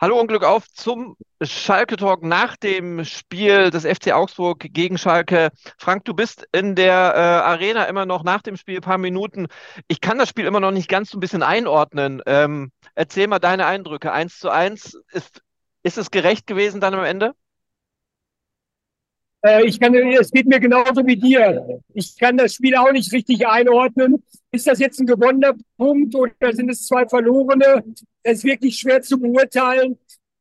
Hallo 0.00 0.20
und 0.20 0.28
Glück 0.28 0.44
auf 0.44 0.68
zum 0.72 1.16
Schalke 1.42 1.96
Talk 1.96 2.22
nach 2.22 2.56
dem 2.56 3.04
Spiel 3.04 3.70
des 3.70 3.84
FC 3.84 4.12
Augsburg 4.12 4.60
gegen 4.60 4.96
Schalke. 4.96 5.50
Frank, 5.76 6.04
du 6.04 6.14
bist 6.14 6.46
in 6.52 6.76
der 6.76 6.92
äh, 7.16 7.18
Arena 7.18 7.82
immer 7.86 8.06
noch 8.06 8.22
nach 8.22 8.40
dem 8.40 8.56
Spiel 8.56 8.76
ein 8.76 8.80
paar 8.80 8.98
Minuten. 8.98 9.48
Ich 9.88 10.00
kann 10.00 10.16
das 10.18 10.28
Spiel 10.28 10.46
immer 10.46 10.60
noch 10.60 10.70
nicht 10.70 10.88
ganz 10.88 11.10
so 11.10 11.18
ein 11.18 11.20
bisschen 11.20 11.42
einordnen. 11.42 12.22
Ähm, 12.26 12.70
erzähl 12.94 13.26
mal 13.26 13.40
deine 13.40 13.66
Eindrücke. 13.66 14.12
Eins 14.12 14.38
zu 14.38 14.50
eins. 14.50 14.96
Ist, 15.10 15.42
ist 15.82 15.98
es 15.98 16.12
gerecht 16.12 16.46
gewesen 16.46 16.80
dann 16.80 16.94
am 16.94 17.04
Ende? 17.04 17.34
Äh, 19.48 19.64
ich 19.64 19.80
kann, 19.80 19.94
es 19.94 20.30
geht 20.30 20.46
mir 20.46 20.60
genauso 20.60 21.06
wie 21.06 21.16
dir. 21.16 21.80
Ich 21.94 22.16
kann 22.18 22.36
das 22.36 22.54
Spiel 22.54 22.74
auch 22.76 22.92
nicht 22.92 23.12
richtig 23.12 23.46
einordnen. 23.46 24.22
Ist 24.52 24.66
das 24.66 24.78
jetzt 24.78 25.00
ein 25.00 25.06
gewonnener 25.06 25.54
Punkt 25.76 26.14
oder 26.14 26.52
sind 26.52 26.70
es 26.70 26.86
zwei 26.86 27.06
verlorene? 27.08 27.82
Es 28.22 28.38
ist 28.38 28.44
wirklich 28.44 28.78
schwer 28.78 29.00
zu 29.00 29.18
beurteilen. 29.18 29.98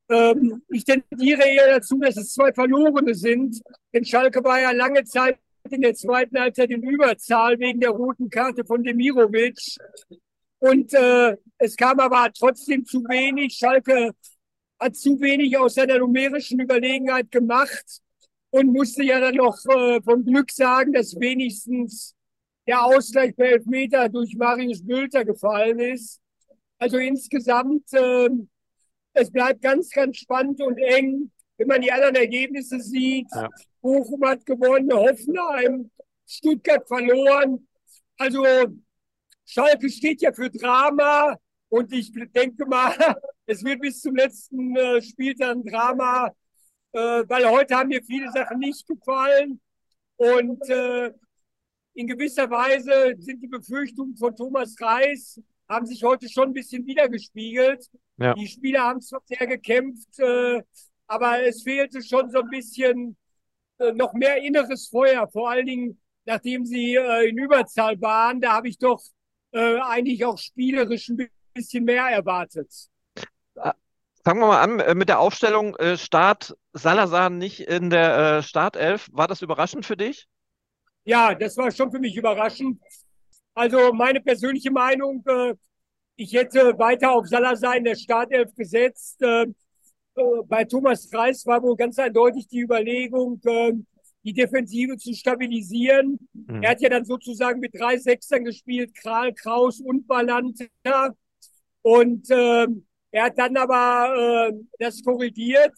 Ähm, 0.10 0.62
ich 0.70 0.84
tendiere 0.84 1.44
eher 1.44 1.76
dazu, 1.76 1.98
dass 2.00 2.18
es 2.18 2.34
zwei 2.34 2.52
verlorene 2.52 3.16
sind. 3.16 3.62
Denn 3.94 4.04
Schalke 4.04 4.44
war 4.44 4.60
ja 4.60 4.72
lange 4.72 5.04
Zeit 5.06 5.38
in 5.70 5.82
der 5.82 5.94
zweiten 5.94 6.38
Halbzeit 6.40 6.70
in 6.70 6.84
Überzahl 6.84 7.60
wegen 7.60 7.80
der 7.80 7.92
roten 7.92 8.30
Karte 8.30 8.66
von 8.66 8.84
Demirovic. 8.84 9.58
Und 10.60 10.94
äh, 10.94 11.38
es 11.58 11.76
kam 11.78 12.00
aber 12.00 12.30
trotzdem 12.38 12.86
zu 12.86 13.04
wenig. 13.04 13.54
Schalke 13.54 14.12
hat 14.80 14.96
zu 14.96 15.20
wenig 15.22 15.58
aus 15.58 15.76
seiner 15.76 16.00
numerischen 16.00 16.60
Überlegenheit 16.60 17.32
gemacht 17.32 18.02
und 18.58 18.74
musste 18.74 19.04
ja 19.04 19.20
dann 19.20 19.36
noch 19.36 19.58
äh, 19.70 20.02
vom 20.02 20.26
Glück 20.26 20.52
sagen, 20.52 20.94
dass 20.94 21.20
wenigstens 21.20 22.16
der 22.66 22.84
Ausgleich 22.84 23.36
per 23.36 23.52
Elfmeter 23.52 24.10
durch 24.10 24.36
Marius 24.36 24.86
Bülter 24.86 25.24
gefallen 25.24 25.80
ist. 25.80 26.20
Also 26.80 26.98
insgesamt, 26.98 27.92
äh, 27.94 28.30
es 29.14 29.32
bleibt 29.32 29.62
ganz, 29.62 29.90
ganz 29.90 30.18
spannend 30.18 30.62
und 30.62 30.78
eng, 30.78 31.32
wenn 31.58 31.68
man 31.68 31.82
die 31.82 31.92
anderen 31.92 32.16
Ergebnisse 32.16 32.80
sieht. 32.80 33.28
Ja. 33.34 33.50
Bochum 33.82 34.26
hat 34.26 34.46
gewonnen, 34.46 34.92
Hoffenheim, 34.92 35.90
Stuttgart 36.26 36.88
verloren. 36.88 37.68
Also 38.18 38.44
Schalke 39.46 39.90
steht 39.90 40.22
ja 40.22 40.34
für 40.34 40.50
Drama 40.50 41.38
und 41.70 41.94
ich 41.94 42.12
denke 42.36 42.66
mal, 42.66 42.94
es 43.46 43.64
wird 43.64 43.82
bis 43.82 44.02
zum 44.02 44.16
letzten 44.16 44.76
äh, 44.76 45.02
Spieltag 45.02 45.56
ein 45.56 45.64
Drama 45.64 46.32
weil 46.92 47.46
heute 47.50 47.76
haben 47.76 47.90
mir 47.90 48.04
viele 48.04 48.32
Sachen 48.32 48.60
nicht 48.60 48.88
gefallen. 48.88 49.60
Und 50.16 50.68
äh, 50.70 51.12
in 51.94 52.08
gewisser 52.08 52.50
Weise 52.50 53.16
sind 53.20 53.42
die 53.42 53.48
Befürchtungen 53.48 54.16
von 54.18 54.36
Thomas 54.36 54.76
Reis, 54.80 55.42
haben 55.68 55.86
sich 55.86 56.04
heute 56.04 56.30
schon 56.30 56.50
ein 56.50 56.54
bisschen 56.54 56.86
wiedergespiegelt. 56.86 57.88
Ja. 58.18 58.34
Die 58.34 58.48
Spieler 58.48 58.82
haben 58.82 59.02
zwar 59.02 59.22
sehr 59.26 59.46
gekämpft, 59.48 60.20
äh, 60.20 60.62
aber 61.08 61.44
es 61.44 61.64
fehlte 61.64 62.02
schon 62.02 62.30
so 62.32 62.40
ein 62.40 62.50
bisschen 62.50 63.18
äh, 63.80 63.92
noch 63.94 64.14
mehr 64.14 64.38
inneres 64.38 64.88
Feuer, 64.88 65.28
vor 65.28 65.50
allen 65.50 65.66
Dingen 65.66 66.02
nachdem 66.28 66.66
sie 66.66 66.96
äh, 66.96 67.30
in 67.30 67.38
Überzahl 67.38 68.00
waren. 68.02 68.42
Da 68.42 68.54
habe 68.54 68.68
ich 68.68 68.78
doch 68.78 69.02
äh, 69.52 69.80
eigentlich 69.80 70.24
auch 70.26 70.38
spielerisch 70.38 71.10
ein 71.10 71.30
bisschen 71.54 71.86
mehr 71.86 72.04
erwartet. 72.04 72.72
Fangen 74.28 74.42
wir 74.42 74.48
mal 74.48 74.62
an 74.62 74.82
äh, 74.82 74.94
mit 74.94 75.08
der 75.08 75.22
Aufstellung. 75.22 75.74
Äh, 75.78 75.96
Start 75.96 76.54
Salazar 76.74 77.30
nicht 77.30 77.62
in 77.62 77.90
der 77.90 78.18
äh, 78.18 78.44
Startelf. 78.44 79.08
War 79.14 79.26
das 79.26 79.42
überraschend 79.42 79.86
für 79.86 79.96
dich? 79.96 80.28
Ja, 81.06 81.34
das 81.34 81.56
war 81.56 81.72
schon 81.72 81.90
für 81.90 82.00
mich 82.00 82.18
überraschend. 82.18 82.82
Also 83.54 83.94
meine 83.94 84.20
persönliche 84.20 84.70
Meinung, 84.70 85.24
ich 86.18 86.34
hätte 86.34 86.78
weiter 86.78 87.14
auf 87.14 87.26
Salazar 87.28 87.78
in 87.78 87.86
der 87.86 87.96
Startelf 87.96 88.54
gesetzt. 88.54 89.18
Bei 89.20 90.66
Thomas 90.66 91.10
Kreis 91.10 91.46
war 91.46 91.64
wohl 91.64 91.78
ganz 91.78 91.98
eindeutig 91.98 92.50
die 92.50 92.60
Überlegung, 92.60 93.40
die 94.24 94.34
Defensive 94.34 94.98
zu 94.98 95.14
stabilisieren. 95.14 96.20
Mhm. 96.34 96.64
Er 96.64 96.72
hat 96.72 96.82
ja 96.82 96.90
dann 96.90 97.06
sozusagen 97.06 97.62
mit 97.62 97.74
drei 97.74 97.98
Sechsern 97.98 98.44
gespielt, 98.44 98.94
Kral, 98.94 99.34
Kraus 99.34 99.80
und 99.80 100.06
Balanta. 100.06 101.16
Und 101.82 102.28
ähm, 102.30 102.87
er 103.12 103.26
hat 103.26 103.38
dann 103.38 103.56
aber 103.58 104.50
äh, 104.50 104.54
das 104.80 105.04
korrigiert 105.04 105.74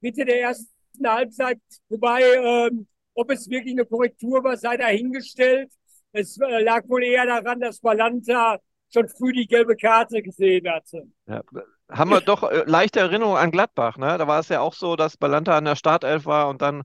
Mitte 0.00 0.24
der 0.24 0.40
ersten 0.42 0.68
Halbzeit, 1.04 1.58
wobei 1.88 2.22
ähm, 2.22 2.86
ob 3.14 3.30
es 3.30 3.48
wirklich 3.48 3.74
eine 3.74 3.86
Korrektur 3.86 4.42
war, 4.44 4.56
sei 4.56 4.76
dahingestellt. 4.76 5.72
Es 6.12 6.38
äh, 6.38 6.62
lag 6.62 6.88
wohl 6.88 7.04
eher 7.04 7.26
daran, 7.26 7.60
dass 7.60 7.80
Balanta 7.80 8.58
schon 8.92 9.08
früh 9.08 9.32
die 9.32 9.46
gelbe 9.46 9.76
Karte 9.76 10.22
gesehen 10.22 10.68
hatte. 10.68 11.04
Ja, 11.26 11.42
haben 11.90 12.10
wir 12.10 12.20
doch 12.20 12.42
äh, 12.44 12.64
leichte 12.66 13.00
Erinnerungen 13.00 13.38
an 13.38 13.50
Gladbach. 13.50 13.96
Ne? 13.96 14.18
Da 14.18 14.26
war 14.26 14.40
es 14.40 14.48
ja 14.48 14.60
auch 14.60 14.74
so, 14.74 14.96
dass 14.96 15.16
Balanta 15.16 15.56
an 15.56 15.64
der 15.64 15.76
Startelf 15.76 16.26
war 16.26 16.48
und 16.48 16.62
dann 16.62 16.82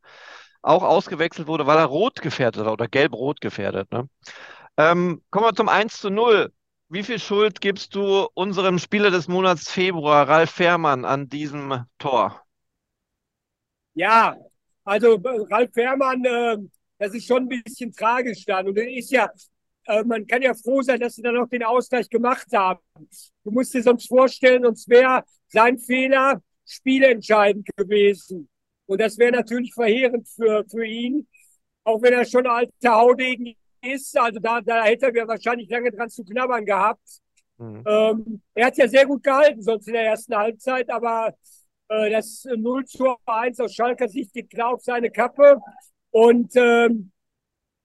auch 0.61 0.83
ausgewechselt 0.83 1.47
wurde, 1.47 1.67
weil 1.67 1.77
er 1.77 1.85
rot 1.85 2.21
gefährdet 2.21 2.65
war 2.65 2.73
oder 2.73 2.87
gelb-rot 2.87 3.41
gefährdet. 3.41 3.91
Ne? 3.91 4.09
Ähm, 4.77 5.21
kommen 5.29 5.45
wir 5.45 5.55
zum 5.55 5.69
1 5.69 5.99
zu 5.99 6.09
0. 6.09 6.51
Wie 6.91 7.03
viel 7.03 7.19
Schuld 7.19 7.61
gibst 7.61 7.93
du 7.93 8.27
unserem 8.33 8.79
Spieler 8.79 9.11
des 9.11 9.27
Monats 9.27 9.69
Februar, 9.69 10.27
Ralf 10.27 10.49
Fährmann, 10.49 11.05
an 11.05 11.29
diesem 11.29 11.85
Tor? 11.99 12.43
Ja, 13.93 14.35
also 14.83 15.19
Ralf 15.23 15.71
Fährmann, 15.71 16.25
äh, 16.25 16.57
das 16.97 17.13
ist 17.13 17.27
schon 17.27 17.43
ein 17.43 17.61
bisschen 17.63 17.93
tragisch 17.93 18.43
dann. 18.43 18.67
Und 18.67 18.77
ist 18.77 19.11
ja, 19.11 19.29
äh, 19.85 20.03
man 20.03 20.25
kann 20.25 20.41
ja 20.41 20.55
froh 20.55 20.81
sein, 20.81 20.99
dass 20.99 21.13
sie 21.13 21.21
dann 21.21 21.35
noch 21.35 21.47
den 21.47 21.61
Ausgleich 21.61 22.09
gemacht 22.09 22.47
haben. 22.53 22.79
Du 23.43 23.51
musst 23.51 23.71
dir 23.71 23.83
sonst 23.83 24.07
vorstellen, 24.07 24.63
sonst 24.63 24.89
wäre 24.89 25.23
sein 25.47 25.77
Fehler 25.77 26.41
spielentscheidend 26.65 27.67
gewesen. 27.77 28.49
Und 28.87 28.99
das 28.99 29.15
wäre 29.19 29.33
natürlich 29.33 29.75
verheerend 29.75 30.27
für, 30.27 30.65
für 30.67 30.85
ihn, 30.87 31.27
auch 31.83 32.01
wenn 32.01 32.13
er 32.13 32.25
schon 32.25 32.47
alter 32.47 32.95
Haudegen 32.95 33.55
ist. 33.81 34.17
Also 34.17 34.39
da, 34.39 34.61
da 34.61 34.83
hätte 34.83 35.07
er 35.13 35.27
wahrscheinlich 35.27 35.69
lange 35.69 35.91
dran 35.91 36.09
zu 36.09 36.23
knabbern 36.23 36.65
gehabt. 36.65 37.21
Mhm. 37.57 37.83
Ähm, 37.85 38.41
er 38.53 38.67
hat 38.67 38.77
ja 38.77 38.87
sehr 38.87 39.05
gut 39.05 39.23
gehalten, 39.23 39.61
sonst 39.61 39.87
in 39.87 39.93
der 39.93 40.05
ersten 40.05 40.35
Halbzeit, 40.35 40.89
aber 40.89 41.33
äh, 41.89 42.09
das 42.09 42.45
0 42.55 42.85
zu 42.85 43.15
1 43.25 43.59
aus 43.59 43.73
Schalker 43.73 44.07
Sicht 44.07 44.33
geht 44.33 44.49
klar 44.49 44.73
auf 44.73 44.81
seine 44.81 45.11
Kappe. 45.11 45.59
Und 46.11 46.55
ähm, 46.55 47.11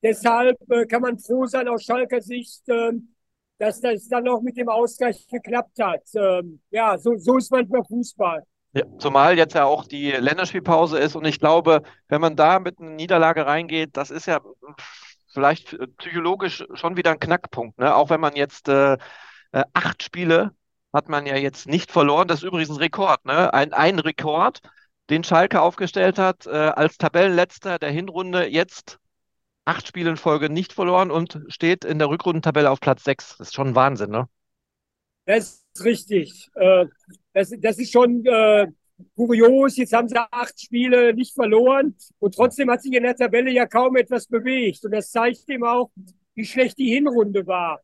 deshalb 0.02 0.56
äh, 0.70 0.86
kann 0.86 1.02
man 1.02 1.18
froh 1.18 1.46
sein 1.46 1.68
aus 1.68 1.82
Schalker 1.82 2.20
Sicht, 2.20 2.68
äh, 2.68 2.92
dass 3.58 3.80
das 3.80 4.08
dann 4.08 4.28
auch 4.28 4.42
mit 4.42 4.56
dem 4.56 4.68
Ausgleich 4.68 5.26
geklappt 5.26 5.78
hat. 5.80 6.02
Ähm, 6.14 6.60
ja, 6.70 6.96
so, 6.98 7.16
so 7.16 7.36
ist 7.36 7.50
manchmal 7.50 7.84
Fußball. 7.84 8.42
Ja, 8.74 8.82
zumal 8.98 9.38
jetzt 9.38 9.54
ja 9.54 9.64
auch 9.64 9.86
die 9.86 10.10
Länderspielpause 10.10 10.98
ist 10.98 11.14
und 11.14 11.24
ich 11.24 11.38
glaube, 11.38 11.82
wenn 12.08 12.20
man 12.20 12.34
da 12.34 12.58
mit 12.58 12.80
einer 12.80 12.90
Niederlage 12.90 13.46
reingeht, 13.46 13.96
das 13.96 14.10
ist 14.10 14.26
ja 14.26 14.40
vielleicht 15.34 15.74
äh, 15.74 15.86
psychologisch 15.98 16.64
schon 16.74 16.96
wieder 16.96 17.10
ein 17.10 17.20
Knackpunkt. 17.20 17.78
Ne? 17.78 17.94
Auch 17.94 18.10
wenn 18.10 18.20
man 18.20 18.36
jetzt 18.36 18.68
äh, 18.68 18.94
äh, 19.52 19.64
acht 19.72 20.02
Spiele 20.02 20.54
hat 20.92 21.08
man 21.08 21.26
ja 21.26 21.36
jetzt 21.36 21.66
nicht 21.66 21.90
verloren. 21.90 22.28
Das 22.28 22.38
ist 22.38 22.44
übrigens 22.44 22.70
ein 22.70 22.76
Rekord, 22.76 23.24
ne? 23.24 23.52
ein, 23.52 23.72
ein 23.72 23.98
Rekord, 23.98 24.60
den 25.10 25.24
Schalke 25.24 25.60
aufgestellt 25.60 26.18
hat, 26.18 26.46
äh, 26.46 26.50
als 26.50 26.96
Tabellenletzter 26.96 27.78
der 27.78 27.90
Hinrunde 27.90 28.46
jetzt 28.46 29.00
acht 29.64 29.86
Spiele 29.86 30.10
in 30.10 30.16
Folge 30.16 30.50
nicht 30.50 30.72
verloren 30.72 31.10
und 31.10 31.40
steht 31.48 31.84
in 31.84 31.98
der 31.98 32.08
Rückrundentabelle 32.08 32.70
auf 32.70 32.80
Platz 32.80 33.02
sechs. 33.04 33.36
Das 33.38 33.48
ist 33.48 33.54
schon 33.54 33.74
Wahnsinn, 33.74 34.10
ne? 34.10 34.28
Das 35.26 35.64
ist 35.74 35.84
richtig. 35.84 36.48
Äh, 36.54 36.86
das, 37.32 37.52
das 37.58 37.78
ist 37.78 37.92
schon 37.92 38.24
kurios, 39.16 39.76
jetzt 39.76 39.92
haben 39.92 40.08
sie 40.08 40.16
acht 40.16 40.60
Spiele 40.60 41.14
nicht 41.14 41.34
verloren 41.34 41.94
und 42.18 42.34
trotzdem 42.34 42.70
hat 42.70 42.82
sich 42.82 42.92
in 42.92 43.02
der 43.02 43.16
Tabelle 43.16 43.50
ja 43.50 43.66
kaum 43.66 43.96
etwas 43.96 44.26
bewegt. 44.26 44.84
Und 44.84 44.92
das 44.92 45.10
zeigt 45.10 45.48
eben 45.48 45.64
auch, 45.64 45.90
wie 46.34 46.44
schlecht 46.44 46.78
die 46.78 46.90
Hinrunde 46.90 47.46
war. 47.46 47.80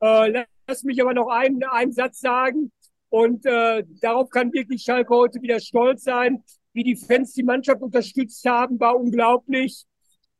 Äh, 0.00 0.44
lass 0.66 0.82
mich 0.82 1.00
aber 1.00 1.14
noch 1.14 1.28
einen, 1.28 1.62
einen 1.64 1.92
Satz 1.92 2.20
sagen 2.20 2.72
und 3.08 3.46
äh, 3.46 3.84
darauf 4.00 4.30
kann 4.30 4.52
wirklich 4.52 4.82
Schalke 4.82 5.14
heute 5.14 5.40
wieder 5.40 5.60
stolz 5.60 6.04
sein, 6.04 6.42
wie 6.72 6.84
die 6.84 6.96
Fans 6.96 7.32
die 7.32 7.42
Mannschaft 7.42 7.80
unterstützt 7.80 8.44
haben, 8.44 8.78
war 8.78 8.98
unglaublich. 8.98 9.84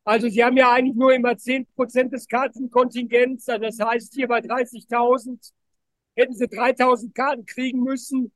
Also 0.05 0.29
sie 0.29 0.45
haben 0.45 0.57
ja 0.57 0.71
eigentlich 0.71 0.97
nur 0.97 1.13
immer 1.15 1.37
zehn 1.37 1.67
Prozent 1.75 2.13
des 2.13 2.29
Kartenkontingents, 2.29 3.49
also 3.49 3.65
das 3.65 3.81
heißt 3.81 4.15
hier 4.15 4.29
bei 4.29 4.39
30.000 4.39 5.53
hätten 6.17 6.35
sie 6.35 6.47
3.000 6.47 7.13
Karten 7.13 7.45
kriegen 7.45 7.83
müssen. 7.83 8.33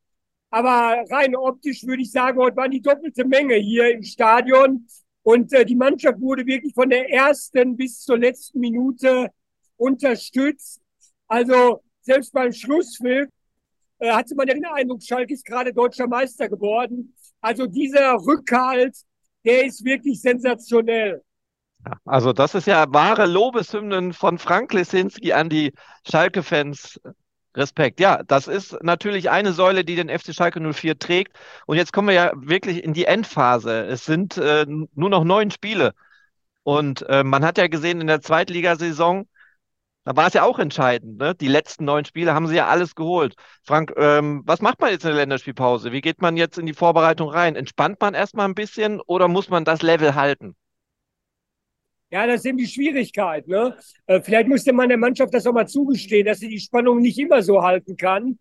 Aber 0.50 1.04
rein 1.10 1.36
optisch 1.36 1.84
würde 1.84 2.02
ich 2.02 2.10
sagen, 2.10 2.38
heute 2.38 2.56
war 2.56 2.68
die 2.68 2.82
doppelte 2.82 3.24
Menge 3.24 3.54
hier 3.54 3.92
im 3.92 4.02
Stadion. 4.02 4.86
Und 5.22 5.52
äh, 5.52 5.64
die 5.64 5.76
Mannschaft 5.76 6.20
wurde 6.20 6.44
wirklich 6.46 6.74
von 6.74 6.90
der 6.90 7.10
ersten 7.10 7.76
bis 7.76 8.00
zur 8.00 8.18
letzten 8.18 8.58
Minute 8.58 9.30
unterstützt. 9.76 10.80
Also 11.28 11.82
selbst 12.00 12.32
beim 12.32 12.52
Schlusspfiff 12.52 13.28
äh, 13.98 14.10
hatte 14.10 14.34
man 14.34 14.48
ja 14.48 14.54
den 14.54 14.64
Eindruck, 14.64 15.02
Schalke 15.02 15.34
ist 15.34 15.44
gerade 15.44 15.72
deutscher 15.72 16.08
Meister 16.08 16.48
geworden. 16.48 17.14
Also 17.40 17.66
dieser 17.66 18.14
Rückhalt, 18.14 18.96
der 19.44 19.66
ist 19.66 19.84
wirklich 19.84 20.20
sensationell. 20.20 21.22
Also 22.04 22.32
das 22.32 22.54
ist 22.54 22.66
ja 22.66 22.84
wahre 22.92 23.26
Lobeshymnen 23.26 24.12
von 24.12 24.38
Frank 24.38 24.72
Lesinski 24.72 25.32
an 25.32 25.48
die 25.48 25.72
Schalke-Fans 26.06 27.00
Respekt. 27.56 28.00
Ja, 28.00 28.22
das 28.22 28.48
ist 28.48 28.76
natürlich 28.82 29.30
eine 29.30 29.52
Säule, 29.52 29.84
die 29.84 29.96
den 29.96 30.08
FC 30.08 30.34
Schalke 30.34 30.60
04 30.60 30.98
trägt. 30.98 31.36
Und 31.66 31.76
jetzt 31.76 31.92
kommen 31.92 32.08
wir 32.08 32.14
ja 32.14 32.32
wirklich 32.36 32.84
in 32.84 32.92
die 32.94 33.06
Endphase. 33.06 33.86
Es 33.86 34.04
sind 34.04 34.36
äh, 34.36 34.66
nur 34.66 35.10
noch 35.10 35.24
neun 35.24 35.50
Spiele. 35.50 35.92
Und 36.62 37.02
äh, 37.08 37.24
man 37.24 37.44
hat 37.44 37.58
ja 37.58 37.68
gesehen 37.68 38.00
in 38.00 38.06
der 38.06 38.20
Zweitligasaison, 38.20 39.26
da 40.04 40.16
war 40.16 40.28
es 40.28 40.34
ja 40.34 40.44
auch 40.44 40.58
entscheidend. 40.58 41.18
Ne? 41.18 41.34
Die 41.34 41.48
letzten 41.48 41.84
neun 41.84 42.04
Spiele 42.04 42.34
haben 42.34 42.46
sie 42.48 42.56
ja 42.56 42.68
alles 42.68 42.94
geholt. 42.94 43.34
Frank, 43.64 43.92
ähm, 43.96 44.42
was 44.46 44.60
macht 44.62 44.80
man 44.80 44.90
jetzt 44.90 45.04
in 45.04 45.10
der 45.10 45.18
Länderspielpause? 45.18 45.92
Wie 45.92 46.00
geht 46.00 46.22
man 46.22 46.36
jetzt 46.36 46.58
in 46.58 46.66
die 46.66 46.74
Vorbereitung 46.74 47.30
rein? 47.30 47.56
Entspannt 47.56 48.00
man 48.00 48.14
erstmal 48.14 48.46
ein 48.48 48.54
bisschen 48.54 49.00
oder 49.00 49.28
muss 49.28 49.50
man 49.50 49.64
das 49.64 49.82
Level 49.82 50.14
halten? 50.14 50.56
Ja, 52.10 52.26
das 52.26 52.40
ist 52.40 52.46
eben 52.46 52.58
die 52.58 52.66
Schwierigkeit. 52.66 53.46
Ne? 53.46 53.76
Äh, 54.06 54.20
vielleicht 54.20 54.48
musste 54.48 54.72
man 54.72 54.88
der 54.88 54.98
Mannschaft 54.98 55.32
das 55.32 55.46
auch 55.46 55.52
mal 55.52 55.68
zugestehen, 55.68 56.26
dass 56.26 56.40
sie 56.40 56.48
die 56.48 56.58
Spannung 56.58 57.00
nicht 57.00 57.18
immer 57.18 57.42
so 57.42 57.62
halten 57.62 57.96
kann. 57.96 58.38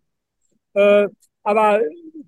Äh, 0.74 1.06
aber 1.42 1.80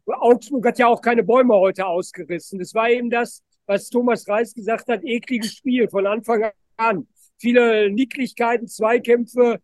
Augsburg 0.06 0.66
hat 0.66 0.78
ja 0.78 0.86
auch 0.86 1.00
keine 1.00 1.24
Bäume 1.24 1.54
heute 1.54 1.86
ausgerissen. 1.86 2.58
Das 2.58 2.74
war 2.74 2.88
eben 2.90 3.10
das, 3.10 3.42
was 3.66 3.88
Thomas 3.88 4.28
Reis 4.28 4.54
gesagt 4.54 4.88
hat, 4.88 5.04
ekliges 5.04 5.54
Spiel 5.54 5.88
von 5.88 6.06
Anfang 6.06 6.50
an. 6.76 7.06
Viele 7.38 7.90
Nicklichkeiten, 7.90 8.68
Zweikämpfe, 8.68 9.60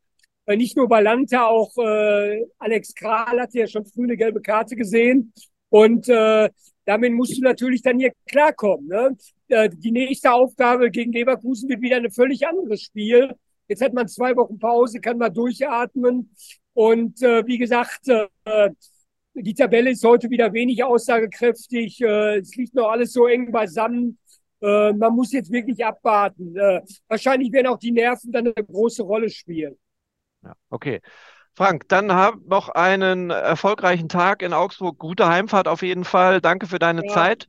äh, 0.47 0.57
nicht 0.57 0.77
nur 0.77 0.89
bei 0.89 1.01
Lanta, 1.01 1.47
auch 1.47 1.77
äh, 1.79 2.45
Alex 2.59 2.95
Kral 2.95 3.41
hatte 3.41 3.59
ja 3.59 3.67
schon 3.67 3.85
früh 3.85 4.05
eine 4.05 4.17
gelbe 4.17 4.41
Karte 4.41 4.75
gesehen. 4.77 5.33
Und 5.69 6.09
äh, 6.09 6.49
damit 6.85 7.13
musst 7.13 7.37
du 7.37 7.43
natürlich 7.43 7.83
dann 7.83 7.99
hier 7.99 8.13
klarkommen. 8.27 8.89
Ne? 8.89 9.17
Äh, 9.49 9.71
die 9.71 9.93
nächste 9.93 10.33
Aufgabe 10.33 10.91
gegen 10.91 11.13
Leverkusen 11.13 11.69
wird 11.69 11.81
wieder 11.81 11.97
ein 11.97 12.11
völlig 12.11 12.47
anderes 12.47 12.83
Spiel. 12.83 13.35
Jetzt 13.69 13.83
hat 13.83 13.93
man 13.93 14.09
zwei 14.09 14.35
Wochen 14.37 14.59
Pause, 14.59 15.01
kann 15.01 15.19
man 15.19 15.33
durchatmen. 15.33 16.35
Und 16.75 17.23
äh, 17.23 17.47
wie 17.47 17.59
gesagt, 17.59 18.09
äh, 18.09 18.71
die 19.35 19.55
Tabelle 19.55 19.91
ist 19.91 20.05
heute 20.05 20.31
wieder 20.31 20.53
wenig 20.53 20.83
aussagekräftig. 20.83 22.01
Äh, 22.01 22.39
es 22.39 22.55
liegt 22.57 22.75
noch 22.75 22.89
alles 22.89 23.13
so 23.13 23.27
eng 23.27 23.53
beisammen. 23.53 24.19
Äh, 24.61 24.93
man 24.93 25.15
muss 25.15 25.33
jetzt 25.33 25.53
wirklich 25.53 25.85
abwarten. 25.85 26.57
Äh, 26.57 26.83
wahrscheinlich 27.09 27.53
werden 27.53 27.69
auch 27.69 27.79
die 27.79 27.93
Nerven 27.93 28.33
dann 28.33 28.47
eine 28.47 28.65
große 28.65 29.03
Rolle 29.03 29.31
spielen. 29.31 29.77
Ja, 30.43 30.55
okay. 30.71 31.01
Frank, 31.55 31.89
dann 31.89 32.13
hab 32.13 32.37
noch 32.47 32.69
einen 32.69 33.31
erfolgreichen 33.31 34.09
Tag 34.09 34.43
in 34.43 34.53
Augsburg. 34.53 34.99
Gute 34.99 35.29
Heimfahrt 35.29 35.67
auf 35.67 35.83
jeden 35.83 36.05
Fall. 36.05 36.41
Danke 36.41 36.67
für 36.67 36.79
deine 36.79 37.05
ja. 37.05 37.13
Zeit. 37.13 37.49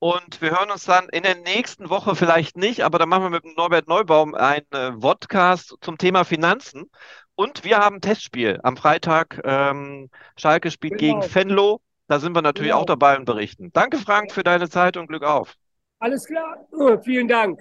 Und 0.00 0.40
wir 0.40 0.50
hören 0.50 0.70
uns 0.70 0.86
dann 0.86 1.10
in 1.10 1.22
der 1.22 1.36
nächsten 1.36 1.90
Woche 1.90 2.16
vielleicht 2.16 2.56
nicht, 2.56 2.84
aber 2.84 2.98
dann 2.98 3.10
machen 3.10 3.24
wir 3.24 3.30
mit 3.30 3.44
Norbert 3.56 3.86
Neubaum 3.86 4.34
einen 4.34 4.98
Podcast 4.98 5.76
zum 5.82 5.98
Thema 5.98 6.24
Finanzen. 6.24 6.90
Und 7.34 7.64
wir 7.64 7.78
haben 7.78 7.96
ein 7.96 8.00
Testspiel 8.00 8.58
am 8.62 8.78
Freitag. 8.78 9.40
Ähm, 9.44 10.08
Schalke 10.38 10.70
spielt 10.70 10.98
genau. 10.98 11.20
gegen 11.20 11.34
Venlo. 11.34 11.80
Da 12.08 12.18
sind 12.18 12.34
wir 12.34 12.42
natürlich 12.42 12.70
genau. 12.70 12.82
auch 12.82 12.86
dabei 12.86 13.16
und 13.16 13.26
berichten. 13.26 13.70
Danke, 13.74 13.98
Frank, 13.98 14.32
für 14.32 14.42
deine 14.42 14.70
Zeit 14.70 14.96
und 14.96 15.06
Glück 15.06 15.22
auf. 15.22 15.54
Alles 15.98 16.26
klar. 16.26 16.66
Oh, 16.72 16.96
vielen 17.02 17.28
Dank. 17.28 17.60